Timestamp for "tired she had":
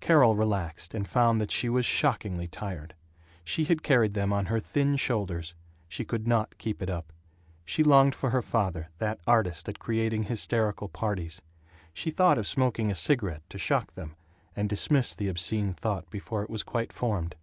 2.46-3.82